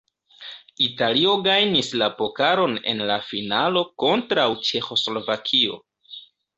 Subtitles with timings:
[0.85, 5.83] Italio gajnis la pokalon en la finalo kontraŭ Ĉeĥoslovakio.